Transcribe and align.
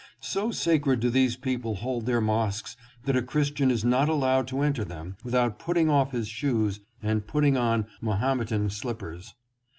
So 0.19 0.49
sacred 0.49 0.99
do 0.99 1.11
these 1.11 1.35
people 1.35 1.75
hold 1.75 2.07
their 2.07 2.21
mosques 2.21 2.75
that 3.05 3.15
a 3.15 3.21
Christian 3.21 3.69
is 3.69 3.85
not 3.85 4.09
allowed 4.09 4.47
to 4.47 4.61
enter 4.61 4.83
them 4.83 5.15
without 5.23 5.59
putting 5.59 5.91
off 5.91 6.11
his 6.11 6.27
shoes 6.27 6.79
and 7.03 7.27
putting 7.27 7.55
on 7.55 7.85
Mahometan 8.01 8.71
slip 8.71 8.97
pers. 8.97 9.35